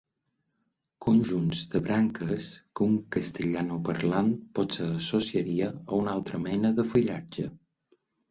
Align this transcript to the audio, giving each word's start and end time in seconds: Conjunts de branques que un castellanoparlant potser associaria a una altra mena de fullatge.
Conjunts 1.05 1.59
de 1.73 1.81
branques 1.87 2.47
que 2.79 2.87
un 2.93 2.95
castellanoparlant 3.17 4.31
potser 4.59 4.87
associaria 4.95 5.69
a 5.77 5.99
una 6.01 6.15
altra 6.21 6.41
mena 6.49 6.75
de 6.81 6.87
fullatge. 6.93 7.47